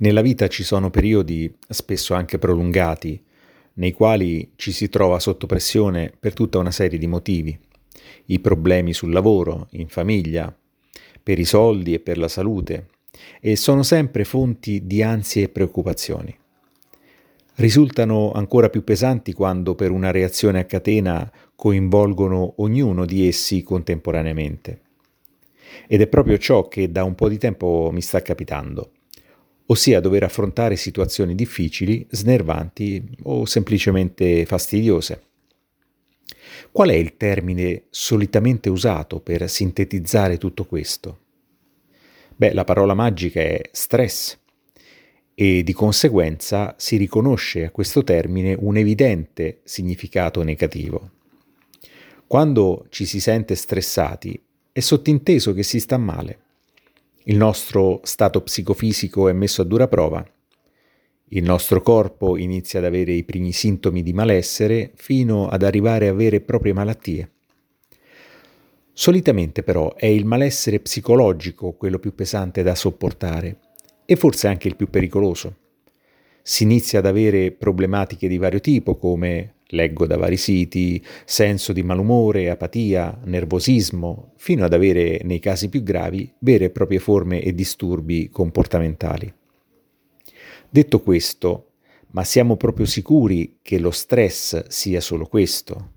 Nella 0.00 0.20
vita 0.20 0.46
ci 0.46 0.62
sono 0.62 0.90
periodi, 0.90 1.52
spesso 1.68 2.14
anche 2.14 2.38
prolungati, 2.38 3.20
nei 3.74 3.90
quali 3.90 4.52
ci 4.54 4.70
si 4.70 4.88
trova 4.88 5.18
sotto 5.18 5.46
pressione 5.46 6.12
per 6.16 6.34
tutta 6.34 6.58
una 6.58 6.70
serie 6.70 7.00
di 7.00 7.08
motivi. 7.08 7.58
I 8.26 8.38
problemi 8.38 8.92
sul 8.92 9.10
lavoro, 9.10 9.66
in 9.72 9.88
famiglia, 9.88 10.56
per 11.20 11.40
i 11.40 11.44
soldi 11.44 11.94
e 11.94 11.98
per 11.98 12.16
la 12.16 12.28
salute, 12.28 12.90
e 13.40 13.56
sono 13.56 13.82
sempre 13.82 14.22
fonti 14.22 14.86
di 14.86 15.02
ansie 15.02 15.44
e 15.44 15.48
preoccupazioni. 15.48 16.36
Risultano 17.56 18.30
ancora 18.30 18.70
più 18.70 18.84
pesanti 18.84 19.32
quando 19.32 19.74
per 19.74 19.90
una 19.90 20.12
reazione 20.12 20.60
a 20.60 20.64
catena 20.64 21.28
coinvolgono 21.56 22.54
ognuno 22.58 23.04
di 23.04 23.26
essi 23.26 23.64
contemporaneamente. 23.64 24.80
Ed 25.88 26.00
è 26.00 26.06
proprio 26.06 26.38
ciò 26.38 26.68
che 26.68 26.92
da 26.92 27.02
un 27.02 27.16
po' 27.16 27.28
di 27.28 27.36
tempo 27.36 27.90
mi 27.92 28.00
sta 28.00 28.22
capitando 28.22 28.92
ossia 29.70 30.00
dover 30.00 30.22
affrontare 30.22 30.76
situazioni 30.76 31.34
difficili, 31.34 32.06
snervanti 32.10 33.02
o 33.24 33.44
semplicemente 33.44 34.46
fastidiose. 34.46 35.22
Qual 36.70 36.88
è 36.88 36.94
il 36.94 37.16
termine 37.16 37.84
solitamente 37.90 38.68
usato 38.68 39.20
per 39.20 39.48
sintetizzare 39.48 40.38
tutto 40.38 40.64
questo? 40.64 41.18
Beh, 42.34 42.52
la 42.52 42.64
parola 42.64 42.94
magica 42.94 43.40
è 43.40 43.60
stress 43.72 44.38
e 45.34 45.62
di 45.62 45.72
conseguenza 45.72 46.74
si 46.78 46.96
riconosce 46.96 47.64
a 47.64 47.70
questo 47.70 48.04
termine 48.04 48.56
un 48.58 48.76
evidente 48.76 49.60
significato 49.64 50.42
negativo. 50.42 51.10
Quando 52.26 52.86
ci 52.90 53.04
si 53.04 53.20
sente 53.20 53.54
stressati 53.54 54.40
è 54.72 54.80
sottinteso 54.80 55.52
che 55.52 55.62
si 55.62 55.80
sta 55.80 55.96
male 55.96 56.46
il 57.28 57.36
nostro 57.36 58.00
stato 58.04 58.40
psicofisico 58.40 59.28
è 59.28 59.32
messo 59.32 59.60
a 59.60 59.64
dura 59.66 59.86
prova. 59.86 60.26
Il 61.30 61.44
nostro 61.44 61.82
corpo 61.82 62.38
inizia 62.38 62.78
ad 62.78 62.86
avere 62.86 63.12
i 63.12 63.22
primi 63.22 63.52
sintomi 63.52 64.02
di 64.02 64.14
malessere 64.14 64.92
fino 64.94 65.46
ad 65.46 65.62
arrivare 65.62 66.08
a 66.08 66.14
vere 66.14 66.36
e 66.36 66.40
proprie 66.40 66.72
malattie. 66.72 67.30
Solitamente 68.94 69.62
però 69.62 69.94
è 69.94 70.06
il 70.06 70.24
malessere 70.24 70.80
psicologico 70.80 71.72
quello 71.72 71.98
più 71.98 72.14
pesante 72.14 72.62
da 72.62 72.74
sopportare 72.74 73.58
e 74.06 74.16
forse 74.16 74.48
anche 74.48 74.66
il 74.66 74.76
più 74.76 74.88
pericoloso. 74.88 75.56
Si 76.42 76.62
inizia 76.62 77.00
ad 77.00 77.06
avere 77.06 77.52
problematiche 77.52 78.26
di 78.26 78.38
vario 78.38 78.60
tipo 78.60 78.96
come 78.96 79.56
Leggo 79.72 80.06
da 80.06 80.16
vari 80.16 80.38
siti 80.38 81.04
senso 81.24 81.74
di 81.74 81.82
malumore, 81.82 82.48
apatia, 82.48 83.20
nervosismo, 83.24 84.32
fino 84.36 84.64
ad 84.64 84.72
avere, 84.72 85.20
nei 85.24 85.40
casi 85.40 85.68
più 85.68 85.82
gravi, 85.82 86.32
vere 86.38 86.66
e 86.66 86.70
proprie 86.70 86.98
forme 86.98 87.42
e 87.42 87.54
disturbi 87.54 88.30
comportamentali. 88.30 89.30
Detto 90.70 91.00
questo, 91.02 91.72
ma 92.12 92.24
siamo 92.24 92.56
proprio 92.56 92.86
sicuri 92.86 93.58
che 93.60 93.78
lo 93.78 93.90
stress 93.90 94.68
sia 94.68 95.00
solo 95.02 95.26
questo? 95.26 95.92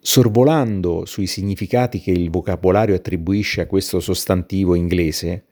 Sorvolando 0.00 1.04
sui 1.04 1.26
significati 1.26 2.00
che 2.00 2.10
il 2.10 2.30
vocabolario 2.30 2.96
attribuisce 2.96 3.60
a 3.60 3.66
questo 3.66 4.00
sostantivo 4.00 4.74
inglese, 4.74 5.44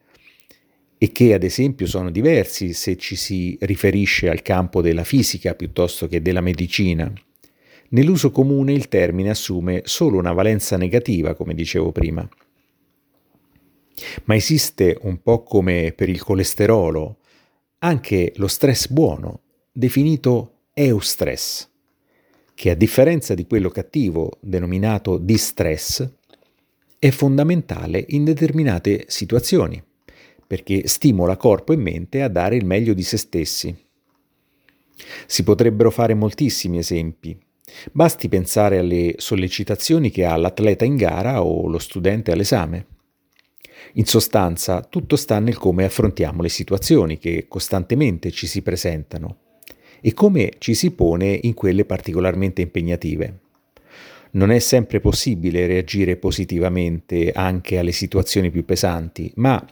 e 1.04 1.12
che 1.12 1.34
ad 1.34 1.42
esempio 1.42 1.86
sono 1.86 2.10
diversi 2.10 2.72
se 2.72 2.96
ci 2.96 3.14
si 3.14 3.58
riferisce 3.60 4.30
al 4.30 4.40
campo 4.40 4.80
della 4.80 5.04
fisica 5.04 5.54
piuttosto 5.54 6.08
che 6.08 6.22
della 6.22 6.40
medicina. 6.40 7.12
Nell'uso 7.90 8.30
comune 8.30 8.72
il 8.72 8.88
termine 8.88 9.28
assume 9.28 9.82
solo 9.84 10.16
una 10.16 10.32
valenza 10.32 10.78
negativa, 10.78 11.34
come 11.34 11.52
dicevo 11.52 11.92
prima. 11.92 12.26
Ma 14.24 14.34
esiste 14.34 14.96
un 15.02 15.20
po' 15.20 15.42
come 15.42 15.92
per 15.94 16.08
il 16.08 16.22
colesterolo, 16.22 17.18
anche 17.80 18.32
lo 18.36 18.48
stress 18.48 18.88
buono, 18.88 19.42
definito 19.70 20.68
eustress, 20.72 21.68
che 22.54 22.70
a 22.70 22.74
differenza 22.74 23.34
di 23.34 23.44
quello 23.46 23.68
cattivo, 23.68 24.38
denominato 24.40 25.18
distress, 25.18 26.08
è 26.98 27.10
fondamentale 27.10 28.02
in 28.08 28.24
determinate 28.24 29.04
situazioni 29.08 29.92
perché 30.46 30.86
stimola 30.86 31.36
corpo 31.36 31.72
e 31.72 31.76
mente 31.76 32.22
a 32.22 32.28
dare 32.28 32.56
il 32.56 32.64
meglio 32.64 32.94
di 32.94 33.02
se 33.02 33.16
stessi. 33.16 33.76
Si 35.26 35.42
potrebbero 35.42 35.90
fare 35.90 36.14
moltissimi 36.14 36.78
esempi. 36.78 37.36
Basti 37.92 38.28
pensare 38.28 38.78
alle 38.78 39.14
sollecitazioni 39.16 40.10
che 40.10 40.24
ha 40.24 40.36
l'atleta 40.36 40.84
in 40.84 40.96
gara 40.96 41.42
o 41.42 41.66
lo 41.66 41.78
studente 41.78 42.30
all'esame. 42.30 42.86
In 43.94 44.06
sostanza, 44.06 44.82
tutto 44.82 45.16
sta 45.16 45.38
nel 45.38 45.56
come 45.56 45.84
affrontiamo 45.84 46.42
le 46.42 46.48
situazioni 46.48 47.18
che 47.18 47.46
costantemente 47.48 48.30
ci 48.30 48.46
si 48.46 48.62
presentano 48.62 49.38
e 50.00 50.12
come 50.12 50.54
ci 50.58 50.74
si 50.74 50.90
pone 50.90 51.38
in 51.42 51.54
quelle 51.54 51.84
particolarmente 51.84 52.60
impegnative. 52.60 53.43
Non 54.34 54.50
è 54.50 54.58
sempre 54.58 55.00
possibile 55.00 55.66
reagire 55.66 56.16
positivamente 56.16 57.30
anche 57.32 57.78
alle 57.78 57.92
situazioni 57.92 58.50
più 58.50 58.64
pesanti, 58.64 59.32
ma, 59.36 59.64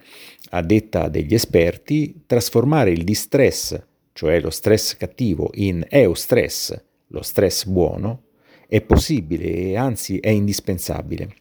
a 0.51 0.63
detta 0.63 1.09
degli 1.09 1.35
esperti, 1.35 2.23
trasformare 2.27 2.91
il 2.91 3.03
distress, 3.03 3.81
cioè 4.13 4.41
lo 4.41 4.51
stress 4.51 4.97
cattivo, 4.97 5.51
in 5.55 5.85
eustress, 5.89 6.81
lo 7.09 7.23
stress 7.23 7.65
buono, 7.65 8.25
è 8.69 8.81
possibile 8.83 9.45
e 9.45 9.77
anzi 9.77 10.19
è 10.19 10.31
indispensabile. 10.31 11.35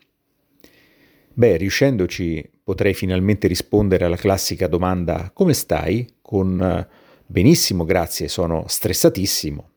Beh, 1.34 1.58
riuscendoci 1.58 2.50
potrei 2.64 2.94
finalmente 2.94 3.48
rispondere 3.48 4.06
alla 4.06 4.18
classica 4.18 4.68
domanda 4.68 5.30
come 5.34 5.54
stai? 5.54 6.08
con 6.22 6.88
benissimo, 7.26 7.84
grazie, 7.86 8.28
sono 8.28 8.66
stressatissimo. 8.68 9.70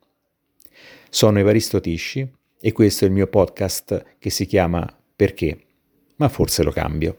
Sono 1.11 1.39
Evaristo 1.39 1.81
Tisci 1.81 2.29
e 2.67 2.73
questo 2.73 3.05
è 3.05 3.09
il 3.09 3.13
mio 3.13 3.27
podcast 3.27 4.17
che 4.19 4.31
si 4.31 4.47
chiama 4.47 4.89
Perché? 5.15 5.59
Ma 6.17 6.31
forse 6.31 6.63
lo 6.63 6.71
cambio. 6.71 7.15